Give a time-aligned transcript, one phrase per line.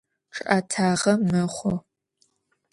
[0.33, 1.71] Ççı'etağe mexhu.